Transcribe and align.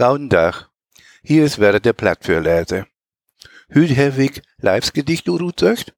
Gaudendach. 0.00 0.70
Hier 1.22 1.44
ist 1.44 1.58
Werder 1.58 1.78
der 1.78 1.92
Platt 1.92 2.24
für 2.24 2.40
Leser. 2.40 2.86
Hüt 3.68 3.94
Herwig 3.94 4.40
Leibs 4.56 4.94
Gedicht 4.94 5.26
sagt, 5.26 5.92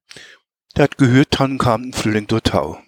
dat 0.74 0.98
gehört 0.98 1.38
dann 1.38 1.56
kam 1.56 1.92
Frühling 1.92 2.26
Tau. 2.26 2.82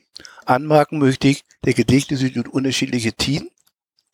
Anmerken 0.45 0.99
möchte 0.99 1.29
ich, 1.29 1.45
der 1.65 1.75
Gedichte 1.75 2.17
sind 2.17 2.49
unterschiedliche 2.49 3.13
Tiden 3.13 3.49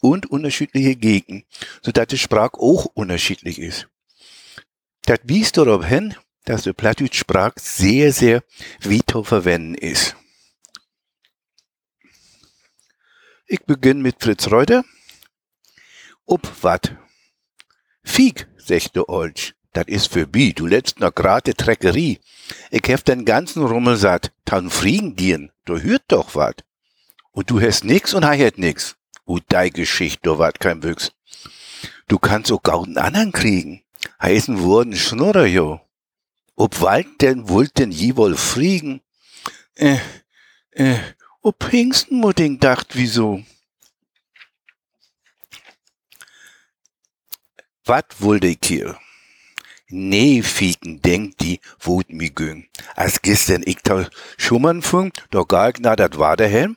und 0.03 0.31
unterschiedliche 0.31 0.95
Gegenden, 0.95 1.47
so 1.81 1.91
dass 1.91 2.09
die 2.09 2.19
Sprache 2.19 2.61
auch 2.61 2.85
unterschiedlich 2.93 3.59
ist. 3.59 3.89
Das 5.07 5.21
wies 5.23 5.53
darauf 5.53 5.87
hin, 5.87 6.15
dass 6.45 6.65
die 6.65 6.75
Plattdeutsch 6.75 7.19
Sprache 7.19 7.55
sehr, 7.59 8.13
sehr 8.13 8.45
vito 8.81 9.25
verwenden 9.25 9.75
ist. 9.75 10.17
Ich 13.47 13.65
beginne 13.65 14.03
mit 14.03 14.17
Fritz 14.23 14.51
Reuter. 14.51 14.85
Ob 16.31 16.49
wat? 16.63 16.95
Fieg, 18.05 18.47
sechte 18.57 19.09
Olsch. 19.09 19.55
Dat 19.73 19.89
is 19.89 20.07
für 20.07 20.29
bi, 20.29 20.53
du 20.55 20.65
letzt 20.69 21.01
noch 21.01 21.13
grade 21.13 21.55
Treckerie. 21.55 22.21
Ich 22.71 22.87
hef 22.87 23.03
den 23.03 23.25
ganzen 23.25 23.65
Rummel 23.65 23.97
satt, 23.97 24.31
tan 24.45 24.71
friegen 24.71 25.17
dirn, 25.17 25.51
du 25.65 25.81
hört 25.81 26.05
doch 26.07 26.37
wat. 26.37 26.63
Und 27.33 27.51
du 27.51 27.61
hast 27.61 27.85
nix 27.85 28.15
und 28.15 28.25
hei 28.25 28.39
hat 28.47 28.59
nix. 28.59 28.95
U 29.27 29.41
dei 29.49 29.71
Geschicht, 29.71 30.21
du 30.25 30.39
wat 30.39 30.61
kein 30.61 30.85
Wüchs. 30.85 31.11
Du 32.07 32.21
kannst 32.21 32.53
auch 32.53 32.63
gauden 32.63 32.97
anderen 32.97 33.33
kriegen. 33.33 33.83
Heißen 34.23 34.61
wurden 34.61 34.95
Schnurrer, 34.95 35.47
jo. 35.47 35.81
Ob 36.55 36.81
Wald 36.81 37.09
denn 37.23 37.49
wollt 37.49 37.77
denn 37.81 37.91
je 37.91 38.15
wohl 38.15 38.37
friegen? 38.37 39.01
Äh, 39.75 39.99
äh, 40.71 40.99
ob 41.43 41.69
Hingstenmudding 41.69 42.61
dacht, 42.61 42.95
wieso? 42.95 43.43
Wat 47.91 48.15
ich 48.45 48.59
hier? 48.65 48.97
Nee, 49.89 50.45
Fieken, 50.45 51.03
denkt 51.03 51.41
die, 51.41 51.59
wot 51.81 52.09
mi 52.11 52.31
güng. 52.31 52.69
Als 52.95 53.21
gestern 53.21 53.63
ich 53.65 53.79
da 53.83 54.07
Schumann 54.37 54.81
fung, 54.81 55.11
da 55.33 55.43
gar 55.43 55.73
na 55.81 55.97
dat 55.97 56.17
war 56.17 56.37
Helm, 56.39 56.77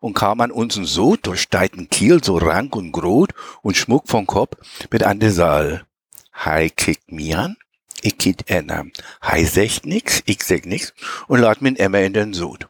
und 0.00 0.14
kam 0.14 0.40
an 0.40 0.50
uns'n 0.50 0.86
so 0.86 1.14
durch 1.14 1.42
steiten 1.42 1.88
Kiel 1.88 2.24
so 2.24 2.36
rank 2.36 2.74
und 2.74 2.90
grot 2.90 3.32
und 3.62 3.76
Schmuck 3.76 4.08
vom 4.08 4.26
Kopf 4.26 4.56
mit 4.90 5.04
an 5.04 5.20
de 5.20 5.30
Saal. 5.30 5.86
Hei 6.34 6.68
kickt 6.68 7.12
mi 7.12 7.32
an, 7.32 7.56
ich 8.02 8.18
kitt 8.18 8.50
enna. 8.50 8.86
Hei 9.22 9.44
secht 9.44 9.86
nix, 9.86 10.20
ich 10.26 10.42
sag 10.42 10.66
nix 10.66 10.92
und 11.28 11.38
lad 11.38 11.62
min 11.62 11.76
Emmer 11.76 12.00
in 12.00 12.12
den 12.12 12.34
Sod. 12.34 12.68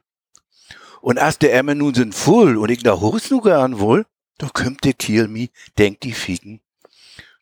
Und 1.01 1.19
als 1.19 1.39
der 1.39 1.55
Emmer 1.55 1.75
nun 1.75 1.95
sind 1.95 2.15
voll 2.15 2.59
und 2.59 2.71
ich 2.71 2.83
da 2.83 3.01
Hosnuge 3.01 3.57
an 3.57 3.79
wohl, 3.79 4.05
da 4.37 4.51
kümmt 4.51 4.85
der 4.85 4.93
Kiel 4.93 5.29
mi, 5.29 5.49
denkt 5.79 6.03
die 6.03 6.13
Fieken, 6.13 6.61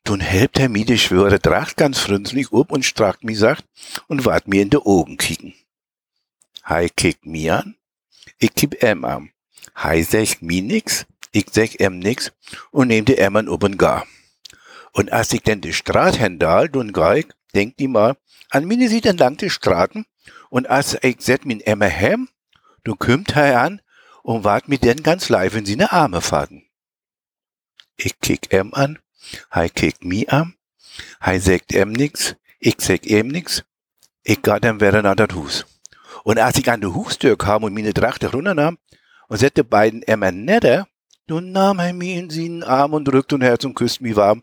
Dun 0.08 0.20
helpt 0.20 0.58
er 0.58 0.70
mi 0.70 0.86
de 0.86 0.96
schwöre 0.96 1.38
Tracht 1.38 1.76
ganz 1.76 1.98
frünzlich 1.98 2.50
ob 2.50 2.72
und 2.72 2.82
strackt 2.82 3.24
mi 3.24 3.34
sagt 3.34 3.66
und 4.06 4.24
wart 4.24 4.48
mir 4.48 4.62
in 4.62 4.70
de 4.70 4.80
Augen 4.80 5.18
kicken. 5.18 5.52
Hei 6.66 6.88
kickt 6.88 7.26
mi 7.26 7.50
an, 7.50 7.76
ich 8.38 8.54
kipp 8.54 8.82
em 8.82 9.04
an. 9.04 9.32
Hei 9.76 10.00
sech 10.02 10.40
mi 10.40 10.62
nix, 10.62 11.04
ich 11.32 11.50
sech 11.52 11.80
em 11.80 11.98
nix 11.98 12.32
und 12.70 12.88
nehm 12.88 13.04
de 13.04 13.16
Emmern 13.16 13.50
oben 13.50 13.76
gar. 13.76 14.06
Und 14.92 15.12
als 15.12 15.30
ich 15.34 15.42
denn 15.42 15.60
de 15.60 15.74
Strat 15.74 16.18
hendal 16.18 16.70
dun 16.70 16.94
geig, 16.94 17.34
denkt 17.54 17.78
die 17.78 17.88
mal, 17.88 18.16
an 18.48 18.64
mine 18.64 18.88
sieht 18.88 19.04
entlang 19.04 19.36
de 19.36 19.50
Straten 19.50 20.06
und 20.48 20.70
als 20.70 20.96
ich 21.02 21.20
set 21.20 21.44
min 21.44 21.60
Emmer 21.60 21.88
hem, 21.88 22.30
du 22.82 22.96
kümmt 22.96 23.34
hei 23.34 23.58
an 23.58 23.82
und 24.22 24.42
wart 24.42 24.68
mir 24.68 24.78
denn 24.78 25.02
ganz 25.02 25.28
live 25.28 25.54
in 25.54 25.66
sine 25.66 25.92
Arme 25.92 26.22
faden. 26.22 26.64
Ich 27.98 28.18
kick 28.20 28.54
em 28.54 28.72
an, 28.72 28.98
Hei 29.52 29.68
kickt 29.68 30.04
mi 30.04 30.26
an, 30.28 30.54
hei 31.20 31.38
sagt 31.38 31.72
em 31.72 31.92
nix, 31.92 32.36
ich 32.58 32.76
sag 32.78 33.06
em 33.06 33.28
nix, 33.28 33.64
ich 34.22 34.42
geh 34.42 34.60
dann 34.60 34.80
wieder 34.80 35.02
nach 35.02 35.16
dat 35.16 35.34
Hus. 35.34 35.66
Und 36.24 36.38
als 36.38 36.58
ich 36.58 36.70
an 36.70 36.80
de 36.80 36.90
Hustür 36.90 37.36
kam 37.36 37.64
und 37.64 37.74
meine 37.74 37.94
Trachte 37.94 38.30
runternahm 38.30 38.78
und 39.28 39.38
sette 39.38 39.64
beiden 39.64 40.02
emmer 40.02 40.32
netter, 40.32 40.88
nun 41.26 41.52
nahm 41.52 41.78
er 41.78 41.92
mi 41.92 42.14
in 42.14 42.30
seinen 42.30 42.62
Arm 42.62 42.94
und 42.94 43.04
drückt 43.04 43.32
und 43.32 43.42
Herz 43.42 43.64
und 43.64 43.74
küsst 43.74 44.00
mi 44.00 44.16
warm. 44.16 44.42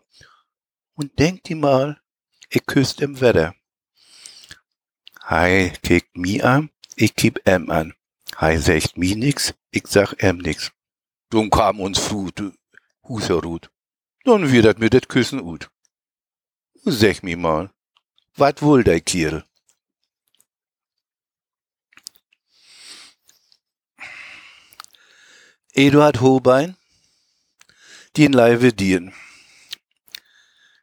Und 0.94 1.18
denkt 1.18 1.48
die 1.48 1.54
mal, 1.54 2.00
ich 2.48 2.64
küsst 2.64 3.00
im 3.00 3.20
Wetter. 3.20 3.54
Hei 5.28 5.72
kickt 5.82 6.16
mi 6.16 6.42
an, 6.42 6.70
ich 6.94 7.14
kipp 7.14 7.40
em 7.44 7.70
an. 7.70 7.94
Hei 8.40 8.58
sagt 8.58 8.96
mi 8.96 9.14
nix, 9.14 9.54
ich 9.70 9.86
sag 9.86 10.14
em 10.22 10.38
nix. 10.38 10.72
Dum 11.30 11.50
kam 11.50 11.80
uns 11.80 11.98
Fu, 11.98 12.30
du 12.32 12.52
Huserut. 13.08 13.70
Nun 14.26 14.50
wird 14.50 14.80
mir 14.80 14.90
det 14.90 15.08
Küssen 15.08 15.40
ut. 15.40 15.70
Sech 16.84 17.22
mi 17.22 17.36
mal, 17.36 17.70
wat 18.34 18.60
wohl 18.60 18.82
dei 18.82 18.98
Kiel? 18.98 19.44
Eduard 25.74 26.20
Hobein, 26.20 26.76
dien 28.16 28.32
Leive 28.32 28.72
dien. 28.72 29.12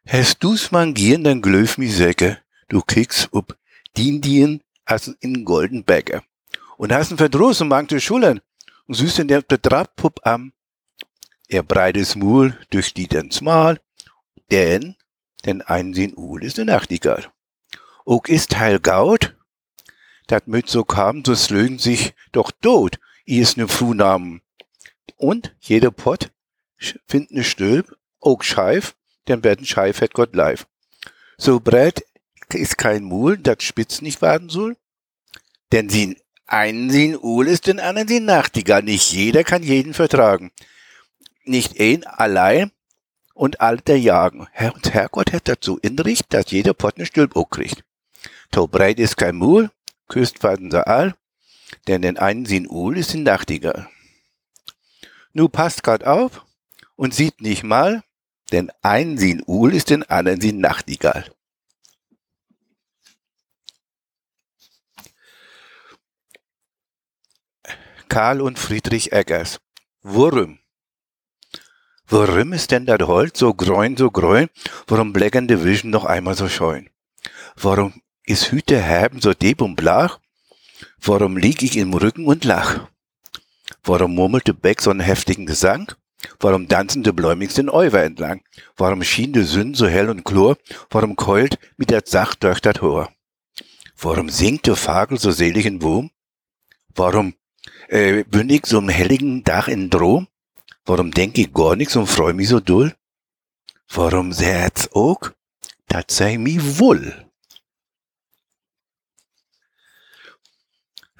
Hast 0.06 0.42
du's 0.42 0.70
man 0.70 0.94
gien, 0.94 1.22
dann 1.22 1.42
glöf 1.42 1.76
mi 1.76 1.88
Säcke, 1.88 2.42
du 2.70 2.80
kickst 2.80 3.28
ob 3.32 3.58
dien 3.94 4.22
dien 4.22 4.62
as 4.86 5.08
in 5.20 5.44
golden 5.44 5.84
Bäcker. 5.84 6.24
Und 6.78 6.92
hast 6.92 7.10
n 7.10 7.18
Verdruss 7.18 7.60
und 7.60 7.68
mankte 7.68 8.00
Schulern 8.00 8.40
und 8.86 8.94
süß 8.94 9.18
in 9.18 9.28
der 9.28 9.42
Betrapppupp 9.42 10.26
am 10.26 10.54
er 11.48 11.62
breites 11.62 12.16
Mul 12.16 12.58
durch 12.70 12.94
die 12.94 13.06
den 13.06 13.30
Smal, 13.30 13.80
denn, 14.50 14.96
denn 15.44 15.62
einsinn 15.62 16.14
Uhl 16.16 16.44
ist 16.44 16.58
ne 16.58 16.64
Nachtigall. 16.64 17.30
Ook 18.04 18.28
ist 18.28 18.58
heil 18.58 18.80
gaut, 18.80 19.36
dat 20.26 20.48
müt 20.48 20.68
so 20.68 20.84
kam, 20.84 21.24
so 21.24 21.34
slögen 21.34 21.78
sich 21.78 22.14
doch 22.32 22.50
tot, 22.50 22.98
is 23.24 23.56
ne 23.56 23.68
Frunamen. 23.68 24.42
Und 25.16 25.54
jeder 25.60 25.90
Pott 25.90 26.30
find 27.06 27.30
ne 27.30 27.44
Stülp, 27.44 27.96
ook 28.20 28.44
scheif, 28.44 28.96
denn 29.28 29.44
werden 29.44 29.66
scheif 29.66 30.00
het 30.00 30.14
Gott 30.14 30.34
live. 30.34 30.66
So 31.36 31.60
breit 31.60 32.04
ist 32.52 32.78
kein 32.78 33.04
Mul, 33.04 33.38
dat 33.38 33.62
spitz 33.62 34.00
nicht 34.00 34.22
werden 34.22 34.48
soll, 34.48 34.76
denn 35.72 35.88
sie 35.88 36.20
einen 36.46 36.90
sehen 36.90 37.18
Uhl 37.20 37.48
ist, 37.48 37.66
den 37.66 37.80
anderen 37.80 38.08
sehen 38.08 38.26
Nachtigall. 38.26 38.82
Nicht 38.82 39.12
jeder 39.12 39.44
kann 39.44 39.62
jeden 39.62 39.94
vertragen 39.94 40.52
nicht 41.46 41.80
ein 41.80 42.04
allein 42.06 42.72
und 43.34 43.60
alter 43.60 43.96
jagen. 43.96 44.46
Herr 44.52 44.74
und 44.74 44.92
Herrgott 44.92 45.32
hat 45.32 45.48
dazu 45.48 45.78
inricht, 45.78 46.32
dass 46.32 46.50
jeder 46.50 46.74
Pott 46.74 46.98
ne 46.98 47.06
Stülp 47.06 47.36
auch 47.36 47.50
kriegt. 47.50 47.84
To 48.50 48.68
breit 48.68 48.98
ist 48.98 49.16
kein 49.16 49.36
Mul, 49.36 49.70
küsst 50.08 50.42
werden 50.42 50.70
sie 50.70 50.86
all, 50.86 51.14
denn 51.88 52.02
den 52.02 52.18
einen 52.18 52.46
sin 52.46 52.68
Uhl 52.68 52.96
ist 52.96 53.14
ein 53.14 53.24
Nachtigall. 53.24 53.88
Nu 55.32 55.48
passt 55.48 55.82
grad 55.82 56.04
auf 56.04 56.44
und 56.96 57.14
sieht 57.14 57.40
nicht 57.40 57.64
mal, 57.64 58.04
denn 58.52 58.70
ein 58.82 59.18
sin 59.18 59.42
Uhl 59.46 59.74
ist 59.74 59.90
den 59.90 60.04
anderen 60.04 60.40
sin 60.40 60.60
Nachtigall. 60.60 61.34
Karl 68.08 68.40
und 68.40 68.60
Friedrich 68.60 69.10
Eggers. 69.10 69.60
Wurm. 70.02 70.60
Warum 72.08 72.52
ist 72.52 72.70
denn 72.70 72.84
das 72.84 73.00
Holz 73.00 73.38
so 73.38 73.54
grün, 73.54 73.96
so 73.96 74.10
grün? 74.10 74.48
Warum 74.86 75.12
bläckern 75.12 75.48
die 75.48 75.64
Wischen 75.64 75.90
noch 75.90 76.04
einmal 76.04 76.34
so 76.34 76.48
scheun? 76.48 76.90
Warum 77.56 77.94
ist 78.24 78.52
Hüte 78.52 78.78
herben 78.78 79.20
so 79.20 79.32
deep 79.32 79.62
und 79.62 79.76
blach? 79.76 80.20
Warum 81.02 81.36
lieg 81.38 81.62
ich 81.62 81.76
im 81.78 81.94
Rücken 81.94 82.26
und 82.26 82.44
lach? 82.44 82.88
Warum 83.82 84.14
murmelte 84.14 84.52
Beck 84.52 84.82
so 84.82 84.90
einen 84.90 85.00
heftigen 85.00 85.46
Gesang? 85.46 85.92
Warum 86.40 86.68
tanzen 86.68 87.02
die 87.02 87.12
Bläumings 87.12 87.54
den 87.54 87.70
Euwer 87.70 88.02
entlang? 88.02 88.42
Warum 88.76 89.02
schien 89.02 89.32
die 89.32 89.42
Sünn 89.42 89.74
so 89.74 89.86
hell 89.86 90.10
und 90.10 90.24
chlor? 90.24 90.56
Warum 90.90 91.16
keult 91.16 91.58
mit 91.76 91.90
der 91.90 92.04
Zach 92.04 92.34
durch 92.34 92.60
das 92.60 92.82
Hor? 92.82 93.10
Warum 93.96 94.28
singt 94.28 94.66
der 94.66 94.76
Fagel 94.76 95.18
so 95.18 95.30
selig 95.30 95.64
in 95.64 95.80
Wurm? 95.80 96.10
Warum 96.94 97.34
äh, 97.88 98.24
ich 98.48 98.66
so 98.66 98.78
im 98.78 98.88
helligen 98.88 99.42
Dach 99.44 99.68
in 99.68 99.88
Drom? 99.88 100.28
Warum 100.86 101.10
denk 101.10 101.38
ich 101.38 101.52
gar 101.52 101.76
nix 101.76 101.96
und 101.96 102.06
freu 102.06 102.32
mich 102.34 102.48
so 102.48 102.60
doll? 102.60 102.94
Warum 103.88 104.32
seht's 104.32 104.90
auch? 104.92 105.30
Dat 105.86 106.10
sei 106.10 106.36
mi 106.38 106.58
wohl. 106.78 107.24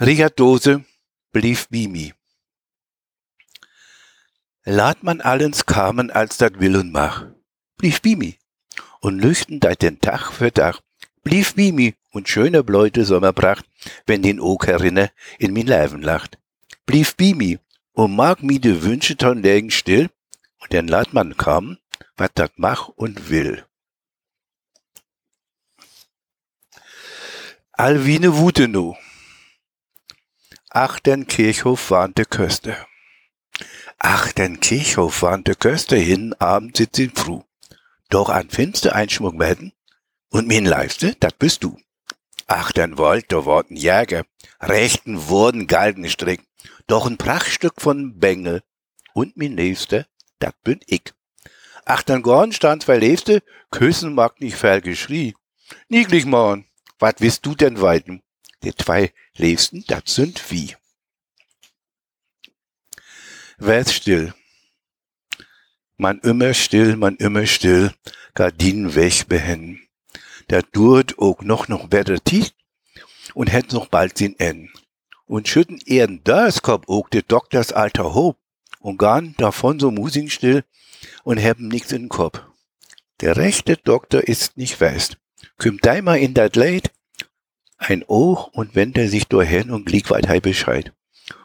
Richard 0.00 0.38
Dose 0.38 0.84
blieb 1.32 1.66
Mimi. 1.70 2.12
Lad 4.64 5.02
man 5.02 5.20
allens 5.20 5.66
kamen, 5.66 6.10
als 6.10 6.36
dat 6.36 6.58
will 6.58 6.76
und 6.76 6.92
mach. 6.92 7.26
Blieb 7.76 8.04
Mimi. 8.04 8.38
Und 9.00 9.18
lüchten 9.18 9.60
deit 9.60 9.82
den 9.82 10.00
Tag 10.00 10.32
für 10.32 10.52
Tag. 10.52 10.80
Blieb 11.22 11.56
Mimi 11.56 11.94
und 12.10 12.28
schöne 12.28 12.64
bläute 12.64 13.04
Sommerpracht, 13.04 13.64
wenn 14.06 14.22
den 14.22 14.40
Oak 14.40 14.66
herinne 14.66 15.10
in 15.38 15.52
min 15.52 15.66
Leiben 15.66 16.02
lacht. 16.02 16.38
Blieb 16.86 17.14
Mimi 17.18 17.58
und 17.94 18.14
mag 18.14 18.42
mi 18.42 18.58
de 18.58 18.82
Wünsche 18.82 19.16
ton 19.16 19.42
lägen 19.42 19.70
still, 19.70 20.10
und 20.60 20.72
den 20.72 20.88
Ladmann 20.88 21.36
kam, 21.36 21.78
was 22.16 22.30
dat 22.34 22.52
mach 22.56 22.88
und 22.88 23.30
will. 23.30 23.64
Alwine 27.72 28.36
Wutenow. 28.36 28.96
Ach, 30.70 30.98
den 31.00 31.26
Kirchhof 31.26 31.90
warnte 31.90 32.24
Köste. 32.24 32.76
Ach, 33.98 34.32
den 34.32 34.60
Kirchhof 34.60 35.22
warnte 35.22 35.54
Köste 35.54 35.96
hin, 35.96 36.34
abend 36.34 36.76
sitzt 36.76 36.98
in 36.98 37.14
Fru. 37.14 37.42
Doch 38.10 38.28
an 38.28 38.50
Finster 38.50 38.94
einschmuck 38.94 39.38
werden 39.38 39.72
und 40.30 40.46
min 40.48 40.64
Leifste, 40.64 41.14
dat 41.20 41.38
bist 41.38 41.64
du. 41.64 41.78
Ach, 42.46 42.72
den 42.72 42.98
wollt, 42.98 43.32
da 43.32 43.44
worten 43.44 43.76
Jäger, 43.76 44.24
rechten 44.60 45.28
wurden 45.28 45.66
galten 45.66 46.08
Strick, 46.08 46.42
doch 46.86 47.06
ein 47.06 47.18
Prachtstück 47.18 47.80
von 47.80 48.18
Bengel 48.18 48.62
und 49.12 49.36
min 49.36 49.54
Nächste, 49.54 50.06
dat 50.38 50.60
bin 50.62 50.80
ich. 50.86 51.12
Ach, 51.84 52.02
dann 52.02 52.22
gorn 52.22 52.52
stand 52.52 52.82
zwei 52.82 52.98
Lefte, 52.98 53.42
küssen 53.70 54.14
mag 54.14 54.40
nicht 54.40 54.56
fel 54.56 54.80
geschrie. 54.80 55.34
Nieglich, 55.88 56.24
Mann, 56.26 56.66
wat 56.98 57.20
willst 57.20 57.44
du 57.44 57.54
denn 57.54 57.80
weiten? 57.80 58.22
Die 58.62 58.74
zwei 58.74 59.12
Liebsten, 59.36 59.84
dat 59.86 60.08
sind 60.08 60.50
wie. 60.50 60.76
Werd 63.58 63.90
still. 63.90 64.34
Man 65.96 66.18
immer 66.20 66.54
still, 66.54 66.96
man 66.96 67.16
immer 67.16 67.46
still, 67.46 67.92
Gardinen 68.34 68.94
weg 68.94 69.28
behennen. 69.28 69.88
Da 70.48 70.60
durt 70.60 71.18
ook 71.18 71.42
noch 71.42 71.68
noch 71.68 71.92
wetter 71.92 72.22
tief 72.22 72.52
und 73.34 73.52
hätt 73.52 73.72
noch 73.72 73.86
bald 73.88 74.18
sin 74.18 74.38
en. 74.38 74.70
Und 75.26 75.48
schütten 75.48 75.78
ehren 75.86 76.20
das 76.24 76.62
Kopf 76.62 76.84
ook 76.86 77.10
de 77.10 77.22
Doktors 77.26 77.72
alter 77.72 78.14
Hob 78.14 78.36
und 78.80 78.98
garn 78.98 79.34
davon 79.38 79.80
so 79.80 79.90
musing 79.90 80.28
still 80.28 80.64
und 81.24 81.42
haben 81.42 81.68
nix 81.68 81.92
in 81.92 82.02
den 82.02 82.08
Kopf. 82.08 82.42
Der 83.20 83.36
rechte 83.36 83.76
Doktor 83.76 84.22
ist 84.22 84.56
nicht 84.56 84.76
fest. 84.76 85.16
Kümmt 85.58 85.84
mal 86.02 86.18
in 86.18 86.34
dat 86.34 86.56
Leid, 86.56 86.90
ein 87.78 88.04
Och 88.08 88.48
und 88.52 88.74
wendet 88.74 89.04
er 89.04 89.08
sich 89.08 89.26
hin 89.30 89.70
und 89.70 89.86
glieg 89.86 90.10
weit 90.10 90.28
hei 90.28 90.40
Bescheid. 90.40 90.92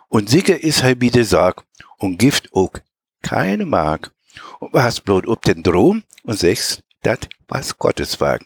Und 0.07 0.29
sicher 0.29 0.63
is 0.63 0.83
hei 0.83 0.95
bitte 0.95 1.23
sag, 1.23 1.63
und 1.97 2.17
Gift 2.17 2.49
ook 2.53 2.81
keine 3.21 3.65
mag. 3.65 4.11
Und 4.59 4.73
was 4.73 5.01
bloß 5.01 5.27
ob 5.27 5.41
den 5.43 5.63
Drom 5.63 6.03
und 6.23 6.39
sechs, 6.39 6.81
dat 7.03 7.29
was 7.47 7.77
Gottes 7.77 8.19
wag. 8.19 8.41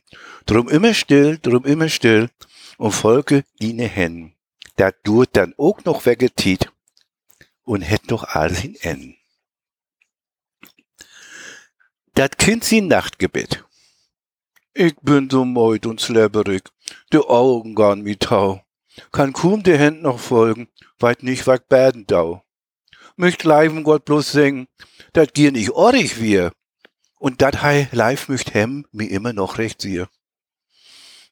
Drum 0.46 0.70
immer 0.70 0.94
still, 0.94 1.40
drum 1.42 1.66
immer 1.66 1.90
still 1.90 2.30
und 2.78 2.92
Volke 2.92 3.44
diene 3.62 3.88
hen. 3.88 4.34
Dat 4.76 4.96
dur 5.04 5.26
dann 5.26 5.54
ook 5.58 5.86
noch 5.86 6.06
weggetiet 6.06 6.72
und 7.64 7.82
hätt 7.82 8.10
noch 8.10 8.24
alles 8.24 8.64
in 8.64 8.76
en. 8.76 9.18
Dat 12.16 12.38
Kind 12.38 12.64
sie 12.64 12.82
Nachtgebet. 12.82 13.64
Ich 14.76 14.96
bin 15.02 15.30
so 15.30 15.46
meut 15.46 15.86
und 15.86 16.02
slebberig, 16.02 16.64
de 17.12 17.22
Augen 17.22 17.76
garn 17.76 18.02
mi 18.02 18.16
tau. 18.16 18.64
Kann 19.12 19.34
kaum 19.34 19.64
de 19.64 19.78
Händ 19.78 20.02
noch 20.02 20.20
folgen, 20.20 20.68
weit 21.00 21.24
nicht 21.24 21.48
wag 21.48 21.68
Bäden 21.70 22.06
dau. 22.08 22.44
Möcht 23.16 23.44
leiven 23.44 23.84
Gott 23.84 24.06
bloß 24.06 24.32
singen, 24.32 24.68
dat 25.14 25.34
gier 25.34 25.52
nicht 25.52 25.72
orrig 25.72 26.20
wir. 26.20 26.52
Und 27.20 27.42
dat 27.42 27.62
hei 27.62 27.88
live 27.92 28.28
möcht 28.30 28.54
hem 28.54 28.86
mi 28.92 29.06
immer 29.06 29.34
noch 29.34 29.58
recht 29.58 29.82
siehe. 29.82 30.10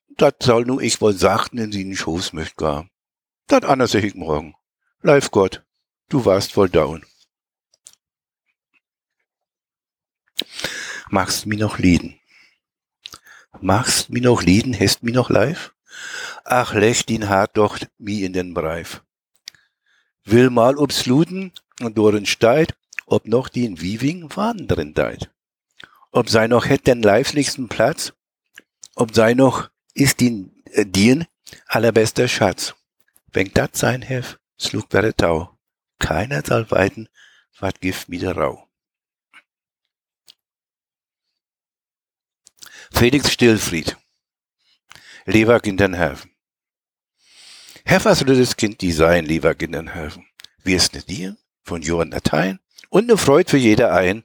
Dat 0.07 0.43
soll 0.43 0.65
nu 0.65 0.79
ich 0.79 1.01
wohl 1.01 1.13
sachten 1.13 1.57
in 1.57 1.71
sinen 1.71 1.95
Schoß 1.95 2.33
möcht 2.33 2.57
gar. 2.57 2.87
Dat 3.51 3.65
anders 3.65 3.93
ich 3.95 4.15
morgen. 4.15 4.55
Live 5.01 5.29
Gott, 5.29 5.61
du 6.07 6.23
warst 6.23 6.55
wohl 6.55 6.69
down. 6.69 7.05
Magst 11.09 11.45
mi 11.45 11.57
noch 11.57 11.77
lieden? 11.77 12.17
Machst 13.59 14.09
mi 14.09 14.21
noch 14.21 14.41
Lieden, 14.41 14.71
hest 14.71 15.03
mi 15.03 15.11
noch 15.11 15.29
live? 15.29 15.73
Ach, 16.45 16.73
lecht 16.73 17.09
ihn 17.09 17.27
hart 17.27 17.57
doch 17.57 17.77
mi 17.97 18.23
in 18.23 18.31
den 18.31 18.53
Breif. 18.53 19.03
Will 20.23 20.49
mal 20.49 20.77
ob's 20.77 21.05
Luden 21.05 21.51
und 21.81 21.97
doren 21.97 22.25
steit, 22.25 22.77
ob 23.05 23.27
noch 23.27 23.49
die 23.49 23.65
in 23.65 23.81
Wiewing 23.81 24.33
wandern 24.33 24.93
deit. 24.93 25.29
Ob 26.11 26.29
sei 26.29 26.47
noch 26.47 26.67
hätt 26.67 26.87
den 26.87 27.01
leiflichsten 27.01 27.67
Platz, 27.67 28.13
ob 28.95 29.13
sei 29.13 29.33
noch 29.33 29.69
ist 29.93 30.21
ihn 30.21 30.63
äh, 30.71 30.85
dien 30.85 31.27
allerbester 31.67 32.29
Schatz. 32.29 32.75
Wenn 33.33 33.51
dat 33.53 33.77
sein 33.77 34.01
hef, 34.01 34.39
slug 34.59 34.87
wäre 34.91 35.15
Tau. 35.15 35.57
Keiner 35.99 36.43
soll 36.45 36.69
weiten, 36.71 37.07
wat 37.59 37.79
gift 37.79 38.09
mi 38.09 38.17
der 38.17 38.35
Rau. 38.35 38.67
Felix 42.91 43.31
Stillfried. 43.31 43.97
Lever 45.25 45.63
in 45.63 45.77
den 45.77 45.93
Häfen. 45.93 46.31
Heffers 47.85 48.23
das 48.25 48.57
Kind 48.57 48.81
die 48.81 48.91
sein, 48.91 49.25
lieber 49.25 49.59
in 49.59 49.71
den 49.71 49.93
Häfen. 49.93 50.27
Wie 50.63 50.73
ist 50.73 50.93
ne 50.93 51.01
dir? 51.01 51.37
Von 51.63 51.81
Johann 51.81 52.11
Dateien 52.11 52.59
und 52.89 53.07
ne 53.07 53.17
Freud 53.17 53.49
für 53.49 53.57
jeder 53.57 53.93
ein, 53.93 54.23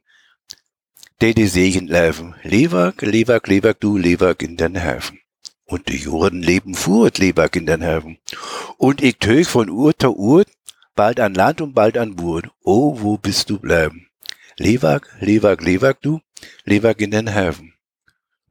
der 1.21 1.33
die 1.33 1.47
Segen 1.47 1.87
leben. 1.87 2.35
Lever, 2.43 2.95
Lever, 3.01 3.41
Lever, 3.45 3.75
du 3.75 3.97
Lever 3.97 4.39
in 4.41 4.57
den 4.57 4.75
Häfen. 4.75 5.21
Und 5.67 5.89
die 5.89 5.97
Juren 5.97 6.43
leben 6.43 6.75
furt, 6.75 7.19
Lever 7.19 7.49
in 7.55 7.67
den 7.67 7.83
Häfen. 7.83 8.19
Und 8.79 9.03
ich 9.03 9.19
töch 9.19 9.49
von 9.49 9.69
Uhr 9.69 9.97
zu 9.99 10.17
Uhr, 10.17 10.45
bald 10.95 11.21
an 11.21 11.35
Land 11.35 11.61
und 11.61 11.75
bald 11.75 11.99
an 11.99 12.17
Burt. 12.17 12.49
Oh, 12.63 13.01
wo 13.01 13.19
bist 13.19 13.51
du 13.51 13.59
bleiben? 13.59 14.09
Lever, 14.57 15.01
Lever, 15.21 15.57
Lever, 15.57 15.95
du 15.95 16.21
Lever 16.65 16.99
in 16.99 17.11
den 17.11 17.29
Häfen. 17.29 17.75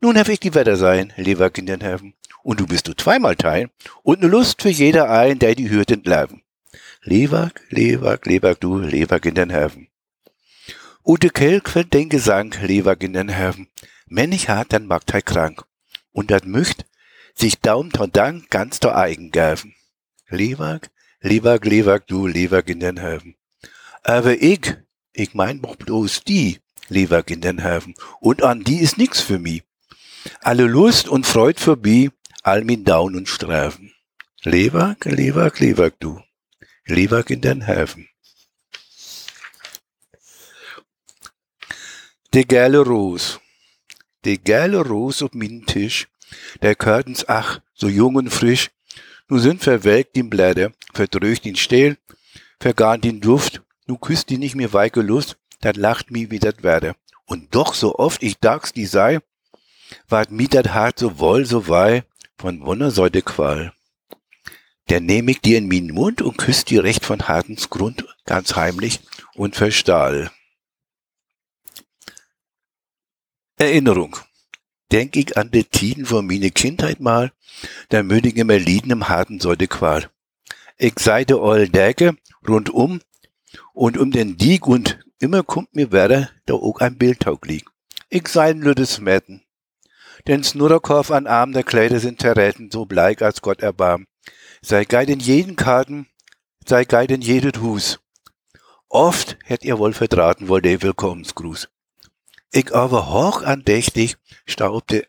Nun 0.02 0.18
hab 0.20 0.30
ich 0.30 0.40
die 0.40 0.54
Wetter 0.54 0.76
sein, 0.76 1.14
lieber 1.18 1.50
Kinderherren, 1.50 2.14
und 2.44 2.60
du 2.60 2.68
bist 2.68 2.88
du 2.88 2.94
zweimal 2.96 3.36
teil, 3.36 3.70
und 4.04 4.22
ne 4.22 4.28
Lust 4.28 4.62
für 4.62 4.70
jeder 4.70 5.10
ein, 5.10 5.40
der 5.40 5.56
die 5.56 5.70
Hürden 5.70 6.02
bleiben. 6.02 6.44
Leberg, 7.02 7.62
Leberg, 7.70 8.26
Leberg, 8.26 8.60
du, 8.60 8.78
Leberg 8.78 9.26
in 9.26 9.36
den 9.36 9.50
Herven. 9.50 9.88
Ute 11.04 11.30
Kelk 11.30 11.70
fällt 11.70 11.94
den 11.94 12.10
Gesang, 12.10 12.54
Leberg 12.62 13.02
in 13.04 13.14
den 13.14 13.30
Herven. 13.30 13.68
Männlich 14.08 14.50
hart, 14.50 14.74
dann 14.74 14.86
mag 14.86 15.04
er 15.12 15.22
krank. 15.22 15.64
Und 16.12 16.30
dat 16.30 16.46
möcht 16.46 16.86
sich 17.38 17.60
daum 17.60 17.92
ton 17.92 18.12
Dank 18.12 18.50
ganz 18.50 18.80
der 18.80 18.98
eigen 18.98 19.32
gäven. 19.32 19.76
Leberg, 20.30 20.90
Leberg, 21.22 21.66
Leberg, 21.66 22.08
du, 22.08 22.28
Leberg 22.28 22.70
in 22.70 22.80
den 22.80 22.98
Herven. 22.98 23.36
Aber 24.04 24.42
ich, 24.42 24.76
ich 25.14 25.34
mein 25.34 25.62
doch 25.62 25.76
bloß 25.76 26.24
die, 26.24 26.60
Leberg 26.88 27.32
in 27.32 27.42
den 27.42 27.60
Herven. 27.60 27.96
Und 28.20 28.44
an 28.44 28.64
die 28.64 28.80
ist 28.80 28.98
nix 28.98 29.22
für 29.22 29.40
mi. 29.40 29.64
Alle 30.42 30.66
Lust 30.66 31.08
und 31.08 31.26
Freud 31.26 31.60
vorbei, 31.60 32.10
all 32.44 32.64
min 32.64 32.84
Down 32.84 33.16
und 33.16 33.30
Strafen. 33.30 33.94
Leberg, 34.44 35.06
Leberg, 35.06 35.60
Leberg, 35.60 36.00
du. 36.00 36.22
Leberg 36.86 37.32
in 37.32 37.42
den 37.42 37.62
Häfen. 37.62 38.08
De 42.34 42.44
geile 42.44 42.80
Ros. 42.80 43.40
De 44.24 44.38
geile 44.38 44.82
Ros 44.82 45.24
auf 45.24 45.34
min 45.34 45.66
Tisch. 45.66 46.08
Der 46.62 46.76
Körtens, 46.76 47.28
ach, 47.28 47.60
so 47.74 47.88
jung 47.88 48.16
und 48.16 48.30
frisch. 48.30 48.72
Nu 49.28 49.40
sind 49.40 49.64
verwelkt 49.64 50.16
die 50.16 50.24
Blätter, 50.24 50.72
verdröcht 50.94 51.46
den 51.46 51.56
Stehl, 51.56 51.98
vergarnt 52.60 53.04
den 53.04 53.22
Duft, 53.22 53.62
nu 53.88 53.98
küsst 53.98 54.30
die 54.30 54.38
nicht 54.38 54.56
mehr 54.56 54.74
weike 54.74 55.02
Lust, 55.02 55.38
dat 55.62 55.78
lacht 55.78 56.12
mi 56.12 56.30
wie 56.30 56.40
dat 56.40 56.64
werde. 56.64 56.96
Und 57.26 57.56
doch 57.56 57.74
so 57.74 57.96
oft 57.96 58.22
ich 58.22 58.38
dags 58.40 58.72
die 58.72 58.86
sei, 58.86 59.20
ward 60.08 60.32
mi 60.32 60.48
dat 60.48 60.74
hart 60.74 61.00
so 61.00 61.20
woll 61.20 61.46
so 61.46 61.68
wei, 61.68 62.04
von 62.38 62.66
wundersäude 62.66 63.22
Qual. 63.22 63.74
Der 64.90 65.00
nehm 65.00 65.28
ich 65.28 65.42
dir 65.42 65.58
in 65.58 65.68
min 65.68 65.92
Mund 65.92 66.22
und 66.22 66.38
küsst 66.38 66.70
dir 66.70 66.84
recht 66.84 67.04
von 67.04 67.28
Hartens 67.28 67.70
Grund, 67.70 68.06
ganz 68.26 68.56
heimlich 68.56 69.00
und 69.34 69.56
verstahl. 69.56 70.32
Erinnerung. 73.58 74.18
Denk 74.92 75.16
ich 75.16 75.38
an 75.38 75.52
de 75.52 75.64
Tiden 75.64 76.06
von 76.06 76.26
mine 76.26 76.52
Kindheit 76.52 77.00
mal, 77.00 77.32
da 77.90 78.04
müdig 78.04 78.38
immer 78.38 78.58
Lieden 78.58 78.92
im 78.92 79.10
harten 79.10 79.40
Säude 79.40 79.68
Qual. 79.68 80.10
Ich 80.78 81.00
sei 81.00 81.26
de 81.26 81.38
oll 81.38 81.70
Däke 81.70 82.16
rundum 82.48 83.02
und 83.74 83.98
um 83.98 84.12
den 84.12 84.38
Dieg 84.38 84.68
und 84.68 85.00
immer 85.20 85.44
kommt 85.44 85.76
mir 85.76 85.92
werder 85.92 86.30
da 86.46 86.54
auch 86.54 86.80
ein 86.80 86.98
Bildtaug 86.98 87.46
liegt. 87.46 87.70
Ich 88.10 88.28
sei 88.28 88.52
ein 88.52 88.62
lüdes 88.62 89.00
Metten, 89.00 89.44
denn 90.28 90.44
Snurrkorf 90.44 91.12
an 91.12 91.28
Arm 91.28 91.54
der 91.54 91.64
Kleider 91.64 92.00
sind 92.00 92.22
zerräten, 92.22 92.70
so 92.72 92.86
bleich 92.86 93.22
als 93.22 93.42
Gott 93.42 93.62
erbarm. 93.62 94.06
Sei 94.62 94.86
geid 94.86 95.10
in 95.10 95.20
jeden 95.20 95.56
Karten, 95.56 96.08
sei 96.68 96.86
geid 96.86 97.12
in 97.12 97.22
jedet 97.22 97.62
Hus. 97.62 98.00
Oft 98.90 99.38
hätt 99.44 99.64
ihr 99.66 99.80
wohl 99.80 99.94
verdraten 99.94 100.48
wohl 100.48 100.62
der 100.62 100.82
Willkommensgruß. 100.82 101.70
Ich 102.52 102.74
aber 102.74 103.12
hoch 103.12 103.44
andächtig 103.44 104.18
staubte 104.46 105.08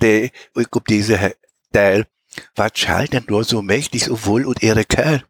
der, 0.00 0.24
ich 0.24 0.66
ob 0.72 0.86
diese 0.86 1.34
Teil, 1.72 2.06
wat 2.54 2.78
schallt 2.78 3.12
denn 3.12 3.24
nur 3.28 3.44
so 3.44 3.62
mächtig 3.62 4.04
so 4.04 4.24
wohl 4.24 4.46
und 4.46 4.62
ihre 4.62 4.84
Kerl? 4.84 5.24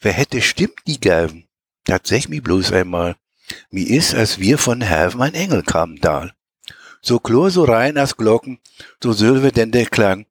Wer 0.00 0.12
hätte 0.12 0.42
stimmt 0.42 0.80
die 0.86 1.00
gaben? 1.00 1.48
Das 1.84 2.00
sag 2.04 2.28
mi 2.28 2.40
bloß 2.40 2.72
einmal. 2.72 3.16
Mir 3.70 3.88
ist, 3.88 4.14
als 4.14 4.38
wir 4.38 4.58
von 4.58 4.80
Herven 4.80 5.22
ein 5.22 5.34
Engel 5.34 5.62
kamen 5.62 6.00
da. 6.00 6.30
So 7.02 7.18
klor, 7.18 7.50
so 7.50 7.64
rein 7.64 7.98
als 7.98 8.16
Glocken, 8.16 8.58
so 9.02 9.12
silber 9.12 9.50
denn 9.50 9.70
der 9.70 9.86
Klang. 9.86 10.26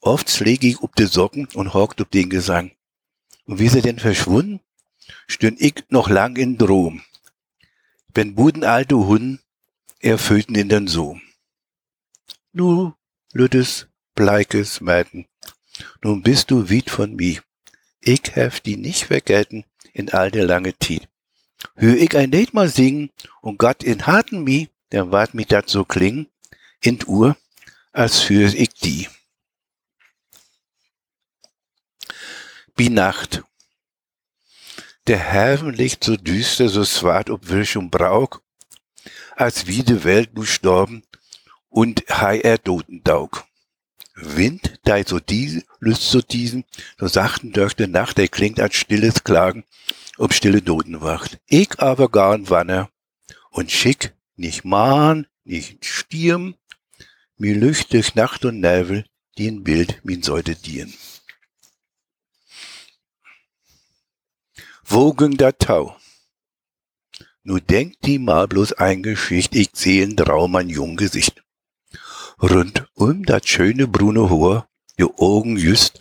Oft 0.00 0.30
schläg 0.30 0.62
ich 0.64 0.82
up 0.82 0.94
de 0.96 1.06
Socken 1.06 1.48
und 1.54 1.74
hockt 1.74 2.00
up 2.00 2.10
den 2.10 2.28
Gesang. 2.30 2.72
Und 3.46 3.58
wie 3.58 3.68
sie 3.68 3.82
denn 3.82 3.98
verschwunden, 3.98 4.60
stünd 5.26 5.60
ich 5.60 5.84
noch 5.88 6.08
lang 6.08 6.36
in 6.36 6.58
Drom. 6.58 7.02
Wenn 8.14 8.34
Buden 8.34 8.64
alte 8.64 8.96
Hunden 8.96 9.40
erfüllten 10.00 10.54
in 10.56 10.68
den 10.68 10.88
Sohn. 10.88 11.22
Nu, 12.52 12.92
lüttes, 13.32 13.86
bleikes 14.14 14.80
Mäden, 14.80 15.26
nun 16.02 16.22
bist 16.22 16.50
du 16.50 16.68
weit 16.68 16.90
von 16.90 17.14
mi. 17.14 17.40
Ich 18.00 18.34
hef 18.34 18.60
die 18.60 18.76
nicht 18.76 19.04
vergessen 19.04 19.64
in 19.92 20.10
all 20.10 20.30
der 20.30 20.46
lange 20.46 20.72
Tiet. 20.72 21.08
Hör 21.76 21.94
ich 21.94 22.16
ein 22.16 22.30
Lied 22.30 22.54
mal 22.54 22.68
singen 22.68 23.10
und 23.42 23.58
Gott 23.58 23.82
in 23.82 24.06
harten 24.06 24.42
mi, 24.42 24.70
dann 24.88 25.12
wart 25.12 25.34
mi 25.34 25.44
dat 25.44 25.68
so 25.68 25.84
klingen, 25.84 26.28
in 26.80 26.98
Uhr, 27.06 27.36
als 27.92 28.28
hör 28.30 28.52
ich 28.54 28.72
die. 28.74 29.08
Bi 32.74 32.88
Nacht. 32.88 33.42
Der 35.06 35.18
Herren 35.18 35.74
liegt 35.74 36.04
so 36.04 36.16
düster, 36.16 36.68
so 36.68 36.84
swart 36.84 37.28
ob 37.28 37.48
Wirsch 37.48 37.76
und 37.76 37.90
Brauk, 37.90 38.42
als 39.40 39.66
wie 39.66 39.82
de 39.82 40.04
Welt 40.04 40.34
nu 40.34 40.44
storben 40.44 41.02
und 41.70 42.04
hei 42.10 42.40
er 42.40 42.58
Dotendaug. 42.58 43.44
Wind, 44.14 44.78
da 44.84 45.02
so 45.02 45.18
diese, 45.18 45.64
lüst 45.78 46.10
so 46.10 46.20
diesen, 46.20 46.64
so 46.98 47.08
sachten 47.08 47.52
durch 47.52 47.74
die 47.74 47.86
Nacht, 47.86 48.18
der 48.18 48.28
klingt 48.28 48.60
als 48.60 48.76
stilles 48.76 49.24
Klagen, 49.24 49.64
ob 50.18 50.34
stille 50.34 50.62
Noten 50.62 51.00
wacht. 51.00 51.38
Ich 51.46 51.80
aber 51.80 52.10
gar 52.10 52.34
n 52.34 52.50
Wanne 52.50 52.90
und 53.50 53.72
schick, 53.72 54.12
nicht 54.36 54.64
Mahn, 54.64 55.26
nicht 55.44 55.86
Stirn, 55.86 56.54
mir 57.38 57.54
lücht 57.56 57.94
durch 57.94 58.14
Nacht 58.14 58.44
und 58.44 58.60
Nebel, 58.60 59.06
die 59.38 59.48
ein 59.50 59.64
Bild 59.64 60.04
min 60.04 60.22
sollte 60.22 60.54
dienen. 60.54 60.92
Wo 64.84 65.14
ging 65.14 65.36
der 65.36 65.56
Tau? 65.56 65.99
Nu 67.50 67.58
denkt 67.58 68.06
die 68.06 68.20
mal 68.20 68.46
bloß 68.46 68.74
ein 68.74 69.02
Geschicht, 69.02 69.56
ich 69.56 69.70
seh 69.72 70.02
in 70.02 70.16
Traum 70.16 70.54
ein 70.54 70.68
jung 70.68 70.94
Gesicht. 70.94 71.42
Rund 72.40 72.86
um 72.94 73.24
dat 73.24 73.48
schöne 73.48 73.88
brune 73.88 74.30
Haar, 74.30 74.68
je 74.96 75.08
Augen 75.18 75.56
just 75.56 76.00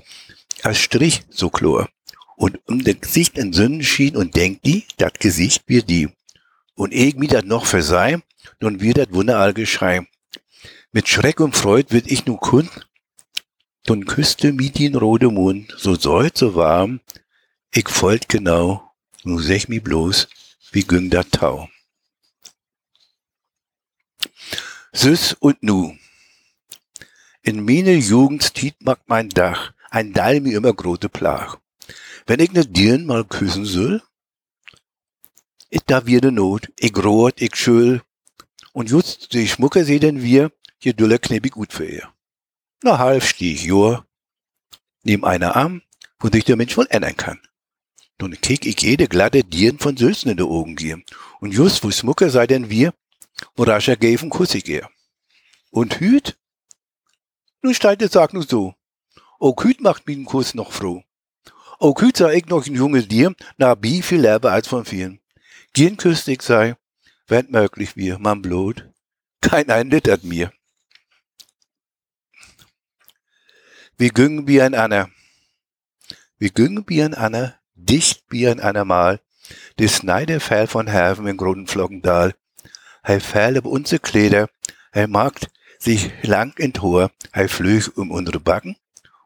als 0.61 0.77
Strich 0.77 1.23
so 1.31 1.49
chlor. 1.49 1.89
Und 2.35 2.59
um 2.67 2.83
das 2.83 3.01
Gesicht 3.01 3.39
in 3.39 3.51
Sonnenschien 3.51 4.15
und 4.15 4.35
denkt 4.35 4.63
die, 4.63 4.85
dat 4.97 5.19
Gesicht 5.19 5.63
wie 5.65 5.81
die. 5.81 6.09
Und 6.75 6.93
ich 6.93 7.15
mir 7.15 7.29
dat 7.29 7.47
noch 7.47 7.65
verseih, 7.65 8.21
nun 8.59 8.79
wird 8.79 8.99
dat 8.99 9.11
wunderall 9.11 9.55
Geschrei. 9.55 10.07
Mit 10.91 11.07
Schreck 11.07 11.39
und 11.39 11.55
Freud 11.55 11.87
wird 11.89 12.11
ich 12.11 12.27
nu 12.27 12.37
kund, 12.37 12.87
nun 13.87 14.05
küsste 14.05 14.53
mi 14.53 14.69
den 14.69 14.93
rote 14.93 15.31
Mund, 15.31 15.73
so 15.75 15.95
säut, 15.95 16.37
so 16.37 16.53
warm, 16.53 16.99
ich 17.71 17.89
folgt 17.89 18.29
genau, 18.29 18.91
nu 19.23 19.39
sech 19.39 19.67
mi 19.67 19.79
bloß, 19.79 20.27
wie 20.71 20.83
güng 20.83 21.09
dat 21.09 21.31
Tau. 21.31 21.69
Süß 24.91 25.33
und 25.39 25.61
nu. 25.63 25.95
In 27.41 27.63
meine 27.63 27.93
Jugend 27.93 28.53
tiet 28.53 28.75
mag 28.81 28.99
mein 29.07 29.29
Dach, 29.29 29.73
ein 29.89 30.13
Dall 30.13 30.41
mir 30.41 30.57
immer 30.57 30.73
grote 30.73 31.09
Plach. 31.09 31.57
Wenn 32.25 32.39
ich 32.39 32.51
ne 32.51 32.65
Dirn 32.65 33.05
mal 33.05 33.23
küssen 33.23 33.65
soll, 33.65 34.03
ist 35.69 35.85
da 35.87 36.05
wieder 36.05 36.31
ne 36.31 36.37
Not, 36.37 36.71
ich 36.75 36.95
rot, 36.97 37.41
ich 37.41 37.55
schül, 37.55 38.01
und 38.73 38.89
just 38.89 39.33
die 39.33 39.47
Schmucke 39.47 39.83
seh 39.85 39.99
denn 39.99 40.21
wir, 40.21 40.51
hier 40.79 40.93
dulle 40.93 41.19
knebig 41.19 41.53
gut 41.53 41.73
für 41.73 41.85
ihr. 41.85 42.13
Na 42.83 42.97
halb 42.97 43.23
steh 43.23 43.53
ich 43.53 43.63
joa, 43.63 44.05
nehm 45.03 45.23
einer 45.23 45.55
Arm, 45.55 45.81
wo 46.19 46.29
sich 46.29 46.45
der 46.45 46.55
Mensch 46.55 46.77
wohl 46.77 46.87
ändern 46.89 47.15
kann. 47.15 47.39
Nun 48.21 48.39
kick 48.41 48.65
ich 48.65 48.81
jede 48.81 49.07
glatte 49.07 49.43
Dirn 49.43 49.79
von 49.79 49.95
Sülzen 49.95 50.31
in 50.31 50.37
de 50.37 50.45
Augen 50.45 50.75
gehen. 50.75 51.05
Und 51.39 51.53
just 51.53 51.83
wo 51.83 51.91
Schmucke 51.91 52.29
sei 52.29 52.47
denn 52.47 52.69
wir, 52.69 52.93
wo 53.55 53.63
rascher 53.63 53.95
gäfen 53.95 54.29
kuss 54.29 54.55
ich 54.55 54.67
ihr. 54.67 54.89
Und 55.71 55.99
Hüt? 55.99 56.37
Nun 57.61 57.73
steigt 57.73 58.01
es 58.01 58.11
sag 58.11 58.33
nur 58.33 58.43
so. 58.43 58.75
O 59.39 59.55
Hüt 59.61 59.79
macht 59.79 60.07
den 60.07 60.25
Kuss 60.25 60.53
noch 60.53 60.73
froh. 60.73 61.03
O 61.79 61.95
Hüt 61.97 62.17
sei 62.17 62.35
ich 62.35 62.47
noch 62.47 62.65
ein 62.65 62.75
junges 62.75 63.07
Dir, 63.07 63.33
na 63.57 63.75
bi 63.75 64.01
viel 64.01 64.19
lärber 64.19 64.51
als 64.51 64.67
von 64.67 64.83
vielen. 64.83 65.21
Gehen 65.71 65.95
küsst 65.95 66.27
ich 66.27 66.41
sei, 66.41 66.75
wenn 67.27 67.49
möglich 67.51 67.95
wir, 67.95 68.19
man 68.19 68.41
blut, 68.41 68.89
kein 69.39 69.69
ein 69.69 69.89
littert 69.89 70.23
mir. 70.23 70.51
Wir 73.97 74.09
güngen 74.09 74.47
wie 74.47 74.61
ein 74.61 74.75
Anna. 74.75 75.09
Wir 76.37 76.49
güngen 76.49 76.83
wie 76.87 77.03
ein 77.03 77.13
Anna, 77.13 77.58
dicht 77.85 78.23
wie 78.29 78.47
ein 78.47 78.59
Anna 78.59 78.85
mal, 78.85 79.19
des 79.79 80.03
Neide 80.03 80.39
fäll 80.39 80.67
von 80.67 80.87
Herven 80.87 81.27
in 81.27 81.37
Grundflockendal. 81.37 82.35
Hei 83.05 83.19
fäll 83.19 83.57
ob 83.57 83.65
unsere 83.65 83.99
Kleider, 83.99 84.49
hei 84.93 85.07
magt 85.07 85.49
sich 85.79 86.11
lang 86.23 86.57
in 86.57 86.73
Tor, 86.73 87.11
hei 87.33 87.47
flöch 87.47 87.95
um 87.95 88.11
unsere 88.11 88.39
Backen 88.39 88.75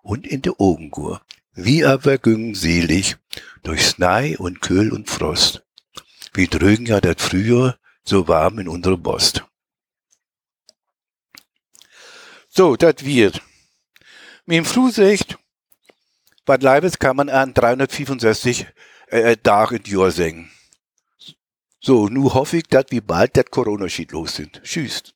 und 0.02 0.28
in 0.28 0.42
de 0.42 0.54
Augengur. 0.58 1.22
Wie 1.56 1.86
aber 1.86 2.18
güngen 2.18 2.56
selig 2.56 3.18
durch 3.64 3.86
Snei 3.86 4.38
und 4.38 4.62
Köhl 4.62 4.92
und 4.92 5.10
Frost. 5.10 5.64
Wie 6.34 6.48
drögen 6.48 6.86
ja 6.86 7.00
dat 7.00 7.22
Frühjahr 7.22 7.78
so 8.04 8.28
warm 8.28 8.60
in 8.60 8.68
unsere 8.68 8.98
Bost. 8.98 9.46
So, 12.50 12.76
dat 12.76 13.04
wird. 13.06 13.42
Mit 14.46 14.58
dem 14.58 14.66
Frühsicht, 14.66 15.38
Bad 16.46 16.62
Leibes 16.62 17.00
kann 17.00 17.16
man 17.16 17.30
an 17.30 17.54
365 17.54 18.68
äh, 19.08 19.38
Tage 19.38 19.78
in 19.78 19.84
Jahr 19.86 20.12
singen. 20.12 20.52
So, 21.80 22.08
nu 22.08 22.34
hoffe 22.34 22.58
ich, 22.58 22.64
dass 22.64 22.86
wir 22.90 23.02
bald 23.02 23.36
dat 23.38 23.52
Corona-Schied 23.52 24.12
los 24.12 24.36
sind. 24.36 24.62
Tschüss. 24.64 25.14